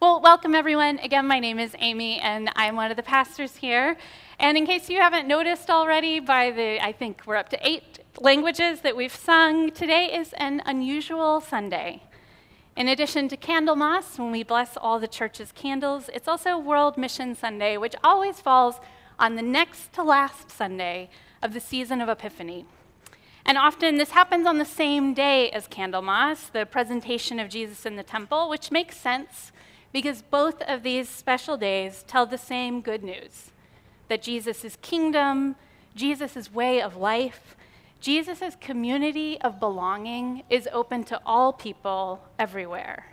[0.00, 0.98] Well, welcome everyone.
[0.98, 3.96] Again, my name is Amy, and I'm one of the pastors here.
[4.40, 8.00] And in case you haven't noticed already, by the, I think we're up to eight
[8.18, 12.02] languages that we've sung, today is an unusual Sunday.
[12.76, 17.36] In addition to Candlemas, when we bless all the church's candles, it's also World Mission
[17.36, 18.80] Sunday, which always falls
[19.18, 21.08] on the next to last Sunday
[21.40, 22.66] of the season of Epiphany.
[23.46, 27.96] And often this happens on the same day as Candlemas, the presentation of Jesus in
[27.96, 29.52] the temple, which makes sense
[29.94, 33.52] because both of these special days tell the same good news
[34.08, 35.54] that Jesus' kingdom,
[35.94, 37.54] Jesus' way of life,
[38.00, 43.06] Jesus' community of belonging is open to all people everywhere.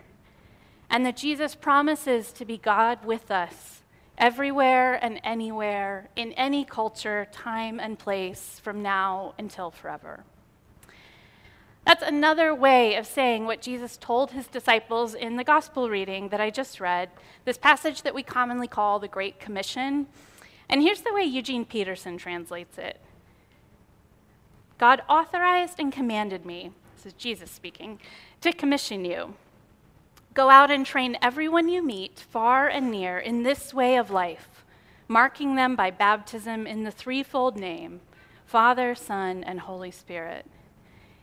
[0.89, 3.83] And that Jesus promises to be God with us
[4.17, 10.23] everywhere and anywhere, in any culture, time, and place, from now until forever.
[11.85, 16.39] That's another way of saying what Jesus told his disciples in the gospel reading that
[16.39, 17.09] I just read,
[17.43, 20.07] this passage that we commonly call the Great Commission.
[20.69, 22.99] And here's the way Eugene Peterson translates it
[24.77, 27.99] God authorized and commanded me, this is Jesus speaking,
[28.41, 29.33] to commission you.
[30.33, 34.63] Go out and train everyone you meet, far and near, in this way of life,
[35.07, 38.01] marking them by baptism in the threefold name
[38.45, 40.45] Father, Son, and Holy Spirit.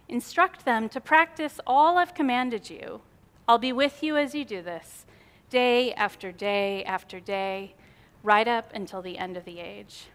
[0.08, 3.02] Instruct them to practice all I've commanded you.
[3.46, 5.04] I'll be with you as you do this,
[5.50, 7.74] day after day after day,
[8.22, 10.06] right up until the end of the age.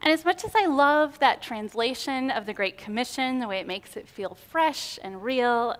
[0.00, 3.66] And as much as I love that translation of the Great Commission, the way it
[3.66, 5.76] makes it feel fresh and real,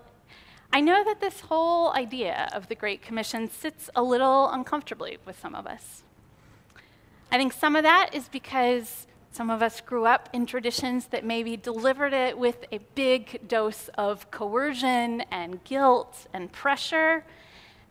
[0.73, 5.39] I know that this whole idea of the Great Commission sits a little uncomfortably with
[5.39, 6.03] some of us.
[7.31, 11.25] I think some of that is because some of us grew up in traditions that
[11.25, 17.25] maybe delivered it with a big dose of coercion and guilt and pressure.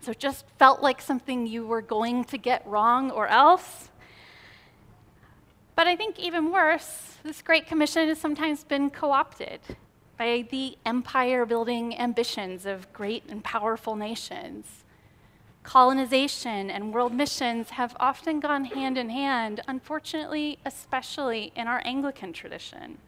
[0.00, 3.90] So it just felt like something you were going to get wrong or else.
[5.76, 9.60] But I think even worse, this Great Commission has sometimes been co opted
[10.16, 14.83] by the empire building ambitions of great and powerful nations
[15.64, 22.32] colonization and world missions have often gone hand in hand, unfortunately, especially in our Anglican
[22.32, 22.98] tradition.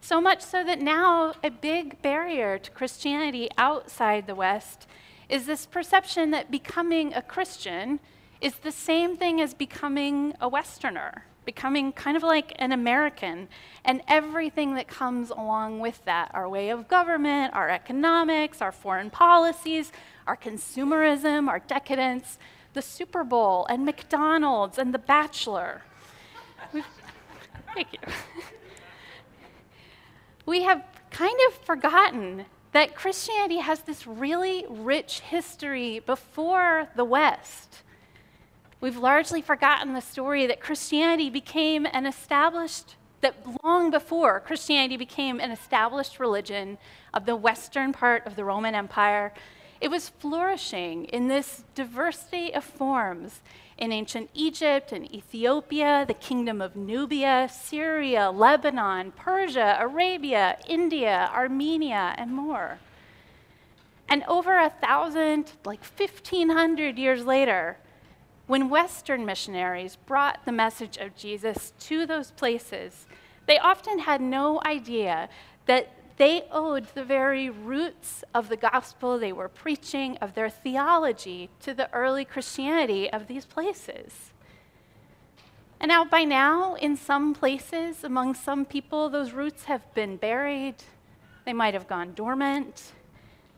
[0.00, 4.86] So much so that now a big barrier to Christianity outside the West
[5.28, 8.00] is this perception that becoming a Christian
[8.40, 13.48] is the same thing as becoming a Westerner, becoming kind of like an American,
[13.84, 19.10] and everything that comes along with that our way of government, our economics, our foreign
[19.10, 19.92] policies,
[20.26, 22.38] our consumerism, our decadence,
[22.74, 25.82] the Super Bowl and McDonald's and The Bachelor.
[27.74, 27.98] thank you.
[30.46, 37.82] we have kind of forgotten that Christianity has this really rich history before the West.
[38.82, 43.34] We've largely forgotten the story that Christianity became an established, that
[43.64, 46.76] long before Christianity became an established religion
[47.14, 49.32] of the western part of the Roman Empire
[49.82, 53.40] it was flourishing in this diversity of forms
[53.76, 62.14] in ancient Egypt and Ethiopia, the kingdom of Nubia, Syria, Lebanon, Persia, Arabia, India, Armenia,
[62.16, 62.78] and more.
[64.08, 67.76] And over a thousand, like 1,500 years later,
[68.46, 73.06] when Western missionaries brought the message of Jesus to those places,
[73.46, 75.28] they often had no idea
[75.66, 81.48] that they owed the very roots of the gospel they were preaching, of their theology,
[81.60, 84.30] to the early Christianity of these places.
[85.80, 90.76] And now, by now, in some places, among some people, those roots have been buried.
[91.44, 92.92] They might have gone dormant.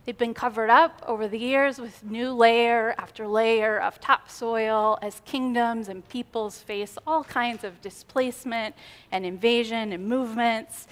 [0.05, 5.23] They've been covered up over the years with new layer after layer of topsoil as
[5.25, 8.75] kingdoms and peoples face all kinds of displacement
[9.11, 10.87] and invasion and movements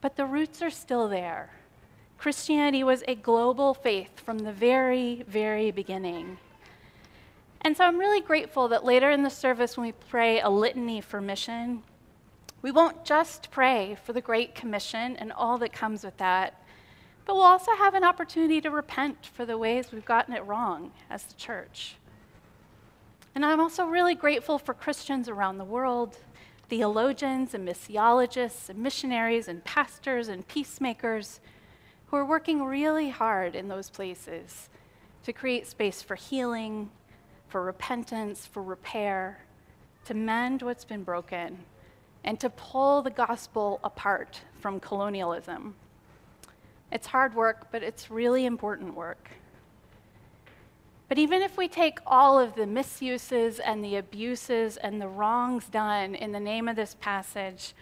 [0.00, 1.50] but the roots are still there.
[2.18, 6.38] Christianity was a global faith from the very, very beginning.
[7.62, 11.00] And so I'm really grateful that later in the service, when we pray a litany
[11.00, 11.82] for mission,
[12.62, 16.62] we won't just pray for the Great Commission and all that comes with that,
[17.26, 20.92] but we'll also have an opportunity to repent for the ways we've gotten it wrong
[21.10, 21.96] as the church.
[23.34, 26.16] And I'm also really grateful for Christians around the world
[26.68, 31.40] theologians and missiologists and missionaries and pastors and peacemakers
[32.06, 34.68] who are working really hard in those places
[35.22, 36.90] to create space for healing,
[37.48, 39.38] for repentance, for repair,
[40.04, 41.58] to mend what's been broken,
[42.24, 45.74] and to pull the gospel apart from colonialism.
[46.92, 49.30] It's hard work, but it's really important work.
[51.08, 55.66] But even if we take all of the misuses and the abuses and the wrongs
[55.66, 57.74] done in the name of this passage,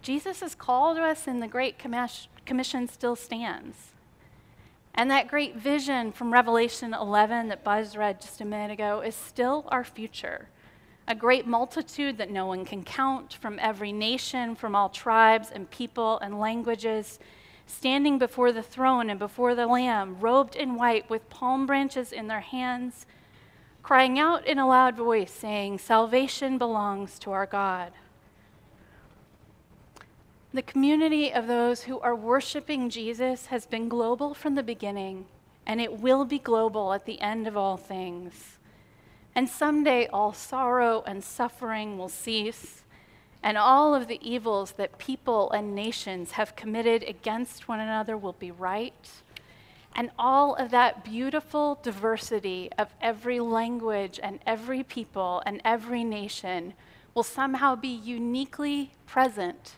[0.00, 3.76] Jesus' call to us in the Great Commission still stands.
[4.94, 9.14] And that great vision from Revelation 11 that Buzz read just a minute ago is
[9.14, 10.48] still our future.
[11.06, 15.70] A great multitude that no one can count from every nation, from all tribes and
[15.70, 17.18] people and languages
[17.68, 22.26] standing before the throne and before the Lamb, robed in white with palm branches in
[22.26, 23.06] their hands,
[23.82, 27.92] crying out in a loud voice, saying, Salvation belongs to our God.
[30.52, 35.26] The community of those who are worshiping Jesus has been global from the beginning,
[35.66, 38.56] and it will be global at the end of all things.
[39.34, 42.82] And someday all sorrow and suffering will cease
[43.42, 48.32] and all of the evils that people and nations have committed against one another will
[48.32, 49.08] be right.
[49.94, 56.74] And all of that beautiful diversity of every language and every people and every nation
[57.14, 59.76] will somehow be uniquely present,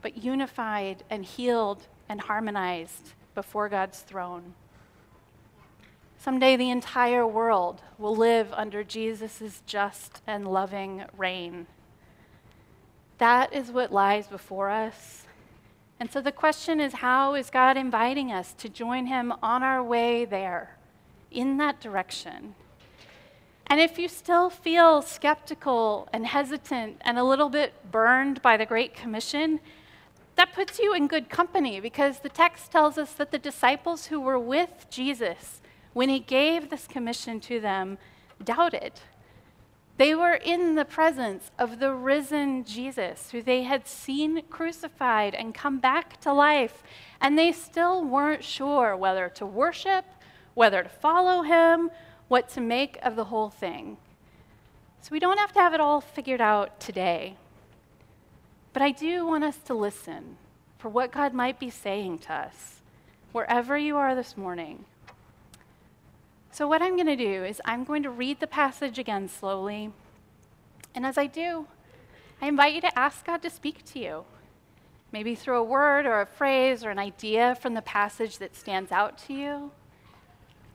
[0.00, 4.54] but unified and healed and harmonized before God's throne.
[6.18, 11.66] Someday the entire world will live under Jesus' just and loving reign.
[13.18, 15.24] That is what lies before us.
[16.00, 19.82] And so the question is how is God inviting us to join Him on our
[19.82, 20.76] way there,
[21.30, 22.54] in that direction?
[23.66, 28.64] And if you still feel skeptical and hesitant and a little bit burned by the
[28.64, 29.60] Great Commission,
[30.36, 34.20] that puts you in good company because the text tells us that the disciples who
[34.20, 35.60] were with Jesus
[35.92, 37.98] when he gave this commission to them
[38.42, 38.92] doubted.
[39.98, 45.52] They were in the presence of the risen Jesus, who they had seen crucified and
[45.52, 46.84] come back to life,
[47.20, 50.04] and they still weren't sure whether to worship,
[50.54, 51.90] whether to follow him,
[52.28, 53.96] what to make of the whole thing.
[55.00, 57.36] So we don't have to have it all figured out today.
[58.72, 60.36] But I do want us to listen
[60.78, 62.82] for what God might be saying to us,
[63.32, 64.84] wherever you are this morning.
[66.50, 69.92] So, what I'm going to do is I'm going to read the passage again slowly.
[70.94, 71.66] And as I do,
[72.40, 74.24] I invite you to ask God to speak to you.
[75.12, 78.92] Maybe through a word or a phrase or an idea from the passage that stands
[78.92, 79.70] out to you.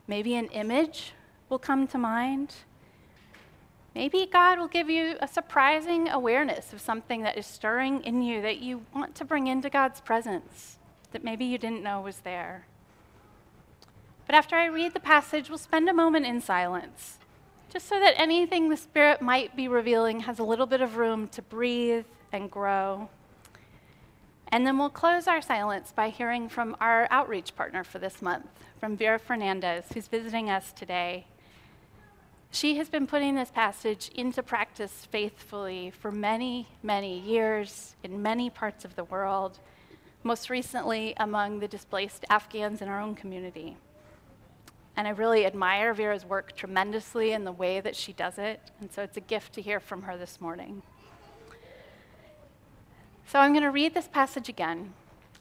[0.07, 1.13] Maybe an image
[1.49, 2.55] will come to mind.
[3.95, 8.41] Maybe God will give you a surprising awareness of something that is stirring in you
[8.41, 10.79] that you want to bring into God's presence
[11.11, 12.65] that maybe you didn't know was there.
[14.25, 17.17] But after I read the passage, we'll spend a moment in silence,
[17.71, 21.27] just so that anything the Spirit might be revealing has a little bit of room
[21.29, 23.09] to breathe and grow.
[24.47, 28.47] And then we'll close our silence by hearing from our outreach partner for this month,
[28.79, 31.25] from Vera Fernandez, who's visiting us today.
[32.51, 38.51] She has been putting this passage into practice faithfully for many, many years in many
[38.51, 39.57] parts of the world,
[40.21, 43.75] most recently among the displaced Afghans in our own community.
[44.95, 48.59] And I really admire Vera's work tremendously in the way that she does it.
[48.79, 50.83] And so it's a gift to hear from her this morning.
[53.25, 54.93] So I'm going to read this passage again.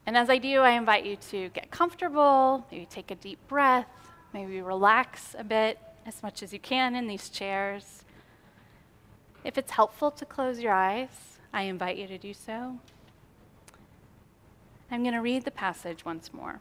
[0.06, 3.87] And as I do, I invite you to get comfortable, maybe take a deep breath,
[4.32, 8.05] maybe relax a bit as much as you can in these chairs.
[9.44, 12.79] If it's helpful to close your eyes, I invite you to do so.
[14.91, 16.60] I'm going to read the passage once more.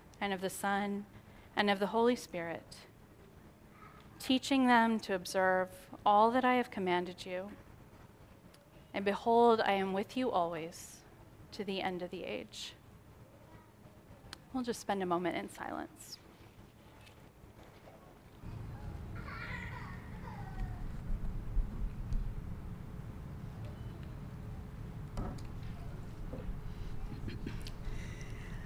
[0.21, 1.05] and of the Son,
[1.55, 2.75] and of the Holy Spirit,
[4.19, 5.69] teaching them to observe
[6.05, 7.49] all that I have commanded you.
[8.93, 10.97] And behold, I am with you always
[11.53, 12.73] to the end of the age.
[14.53, 16.19] We'll just spend a moment in silence.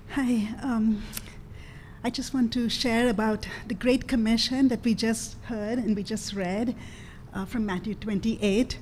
[0.09, 0.47] Hi.
[0.62, 1.03] Um,
[2.05, 6.03] I just want to share about the Great Commission that we just heard and we
[6.03, 6.75] just read
[7.33, 8.77] uh, from Matthew 28.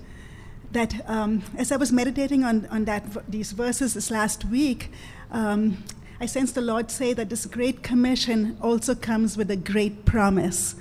[0.73, 4.91] that um, as I was meditating on, on that, these verses this last week,
[5.31, 5.85] um,
[6.19, 10.75] I sensed the Lord say that this great commission also comes with a great promise.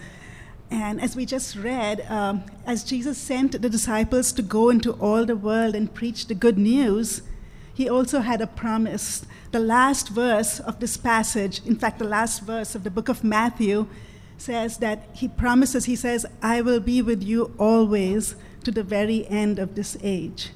[0.68, 5.25] And as we just read, um, as Jesus sent the disciples to go into all
[5.25, 7.22] the world and preach the good news,
[7.75, 9.25] he also had a promise.
[9.50, 13.25] The last verse of this passage, in fact, the last verse of the book of
[13.25, 13.87] Matthew,
[14.38, 19.26] says that he promises, he says, I will be with you always to the very
[19.29, 20.50] end of this age.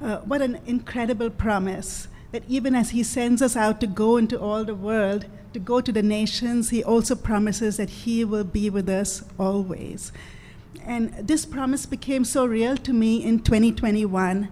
[0.00, 4.38] Uh, what an incredible promise that even as he sends us out to go into
[4.38, 8.70] all the world, to go to the nations, he also promises that he will be
[8.70, 10.12] with us always.
[10.84, 14.48] And this promise became so real to me in 2021.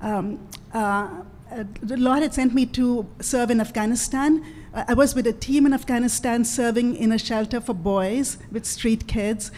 [0.00, 4.44] Um, uh, uh, the Lord had sent me to serve in Afghanistan.
[4.74, 8.66] Uh, I was with a team in Afghanistan serving in a shelter for boys with
[8.66, 9.50] street kids.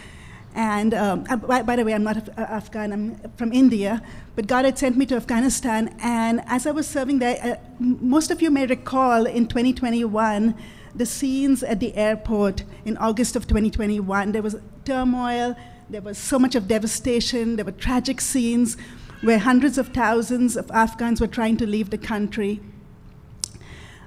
[0.55, 4.03] And um, uh, by, by, the way, I'm not Af- uh, Afghan, I'm from India.
[4.37, 5.95] But God had sent me to Afghanistan.
[6.01, 10.55] And as I was serving there, uh, most of you may recall in 2021
[10.95, 14.33] the scenes at the airport in August of 2021.
[14.33, 15.57] There was turmoil,
[15.89, 18.77] there was so much of devastation, there were tragic scenes
[19.23, 22.61] where hundreds of thousands of Afghans were trying to leave the country.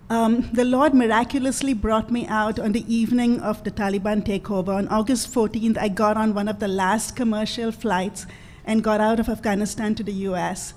[0.09, 4.75] Um, the Lord miraculously brought me out on the evening of the Taliban takeover.
[4.75, 8.25] On August 14th, I got on one of the last commercial flights
[8.65, 10.73] and got out of Afghanistan to the US.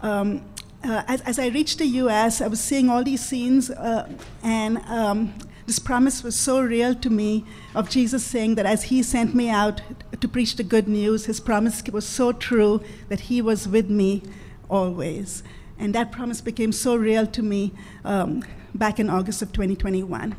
[0.00, 0.44] Um,
[0.84, 4.08] uh, as, as, I reached the US, I was seeing all these scenes, uh,
[4.42, 5.34] and um,
[5.66, 9.48] this promise was so real to me of Jesus saying that as He sent me
[9.48, 9.80] out
[10.22, 14.22] to preach the good news, His promise was so true that He was with me
[14.70, 15.42] always.
[15.78, 17.72] And that promise became so real to me
[18.04, 18.42] um,
[18.74, 20.34] back in August of 2021.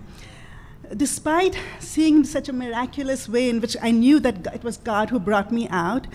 [0.96, 5.20] Despite seeing such a miraculous way in which I knew that it was God who
[5.20, 6.08] brought me out,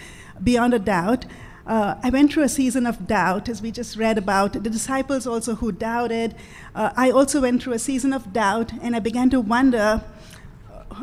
[0.43, 1.27] beyond a doubt,
[1.67, 4.55] uh, I went through a season of doubt, as we just read about.
[4.55, 6.35] The disciples also who doubted.
[6.75, 10.03] Uh, I also went through a season of doubt, and I began to wonder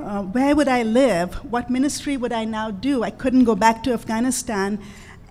[0.01, 1.35] uh, where would I live?
[1.51, 3.03] What ministry would I now do?
[3.03, 4.79] I couldn't go back to Afghanistan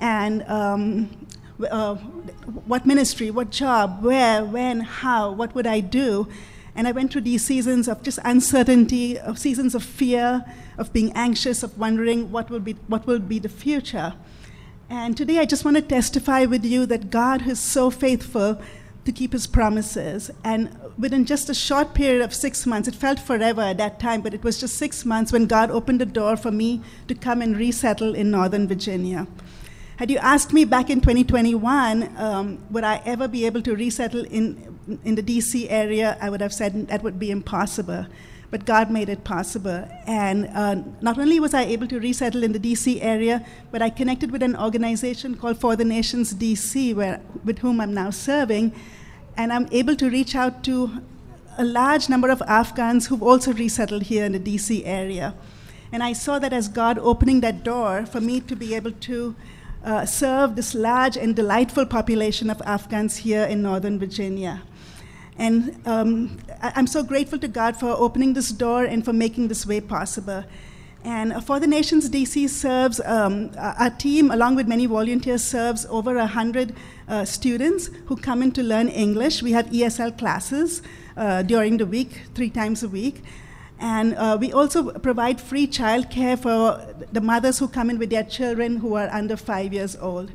[0.00, 1.26] and um,
[1.71, 6.28] uh, what ministry, what job, where, when, how, what would I do?
[6.75, 10.44] And I went through these seasons of just uncertainty, of seasons of fear,
[10.76, 14.14] of being anxious, of wondering what will be, what will be the future.
[14.90, 18.61] And today I just want to testify with you that God is so faithful
[19.05, 20.31] to keep his promises.
[20.43, 24.23] And within just a short period of six months, it felt forever at that time,
[24.23, 27.43] but it was just six months when God opened the door for me to come
[27.43, 29.27] and resettle in Northern Virginia.
[29.97, 34.25] Had you asked me back in 2021, um, would I ever be able to resettle
[34.25, 38.07] in, in the DC area, I would have said that would be impossible.
[38.55, 39.85] But God made it possible.
[40.07, 43.91] And uh, not only was I able to resettle in the DC area, but I
[43.91, 48.73] connected with an organization called For the Nations DC, where, with whom I'm now serving.
[49.37, 51.03] And I'm able to reach out to
[51.59, 55.35] a large number of Afghans who've also resettled here in the DC area.
[55.91, 59.35] And I saw that as God opening that door for me to be able to
[59.85, 64.63] uh, serve this large and delightful population of Afghans here in Northern Virginia.
[65.38, 69.49] And um, I- am so grateful to God for opening this door and for making
[69.49, 70.45] this way possible.
[71.05, 76.14] And For the Nations DC serves, um, our team, along with many volunteers, serves over
[76.14, 76.75] 100
[77.09, 79.43] uh, students who come in to learn English.
[79.43, 80.81] We have ESL classes
[81.17, 83.23] uh, during the week, three times a week.
[83.79, 88.25] And uh, we also provide free childcare for the mothers who come in with their
[88.25, 90.31] children who are under five years old.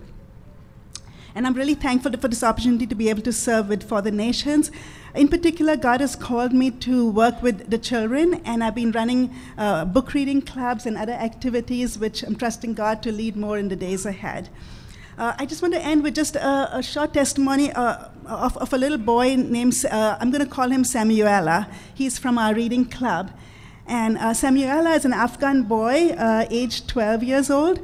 [1.39, 4.11] And I'm really thankful for this opportunity to be able to serve with For the
[4.11, 4.71] Nations.
[5.15, 9.33] In particular, God has called me to work with the children, and I've been running
[9.57, 13.69] uh, book reading clubs and other activities, which I'm trusting God to lead more in
[13.69, 14.49] the days ahead.
[15.17, 18.73] Uh, I just want to end with just a, a short testimony uh, of, of,
[18.73, 21.71] a little boy named, uh, I'm going to call him Samuela.
[21.93, 23.31] He's from our reading club.
[23.87, 27.79] And uh, Samuela is an Afghan boy, uh, aged 12 years old.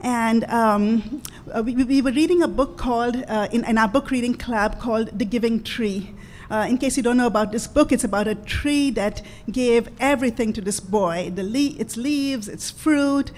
[0.00, 1.22] And um,
[1.52, 5.18] uh, we, we, were reading a book called, in, in, our book reading club, called
[5.18, 6.14] The Giving Tree.
[6.50, 10.52] in case you don't know about this book, it's about a tree that gave everything
[10.52, 13.32] to this boy the le- its leaves, its fruit,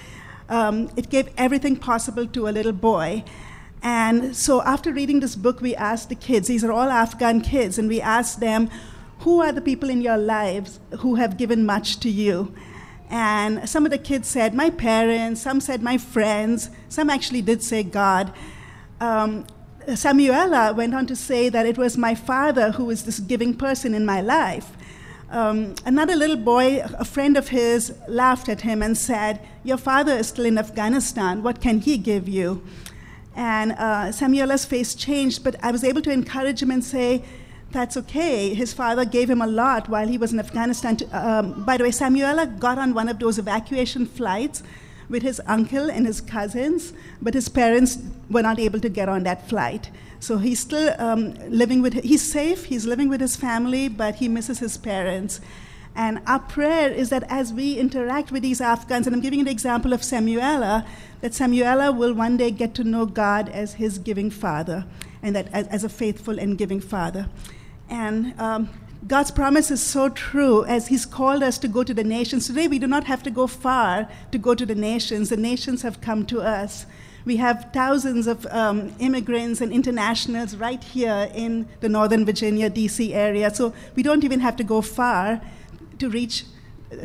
[0.48, 3.24] um, it gave everything possible to a little boy.
[3.82, 7.78] And so after reading this book, we asked the kids, these are all Afghan kids,
[7.78, 8.70] and we asked them,
[9.20, 12.54] who are the people in your lives who have given much to you?
[13.10, 17.62] And some of the kids said, my parents, some said, my friends, some actually did
[17.62, 18.32] say God.
[19.00, 19.46] Um,
[19.86, 23.94] Samuela went on to say that it was my father who was this giving person
[23.94, 24.76] in my life.
[25.30, 30.12] Um, another little boy, a friend of his, laughed at him and said, Your father
[30.12, 31.42] is still in Afghanistan.
[31.42, 32.62] What can he give you?
[33.34, 37.24] And uh, Samuela's face changed, but I was able to encourage him and say,
[37.70, 38.54] that's okay.
[38.54, 40.96] His father gave him a lot while he was in Afghanistan.
[40.96, 44.62] To, um, by the way, Samuela got on one of those evacuation flights
[45.08, 47.98] with his uncle and his cousins, but his parents
[48.30, 49.90] were not able to get on that flight.
[50.20, 54.28] So he's still um, living with, he's safe, he's living with his family, but he
[54.28, 55.40] misses his parents.
[55.94, 59.48] And our prayer is that as we interact with these Afghans, and I'm giving an
[59.48, 60.86] example of Samuela,
[61.20, 64.84] that Samuela will one day get to know God as his giving father,
[65.22, 67.28] and that as, as a faithful and giving father.
[67.88, 68.68] And um,
[69.06, 72.46] God's promise is so true as He's called us to go to the nations.
[72.46, 75.28] Today, we do not have to go far to go to the nations.
[75.28, 76.84] The nations have come to us.
[77.24, 83.12] We have thousands of um, immigrants and internationals right here in the Northern Virginia, DC
[83.12, 83.54] area.
[83.54, 85.40] So we don't even have to go far
[85.98, 86.44] to reach,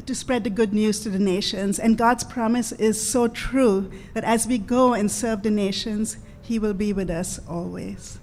[0.05, 1.77] to spread the good news to the nations.
[1.77, 6.57] And God's promise is so true that as we go and serve the nations, He
[6.57, 8.19] will be with us always.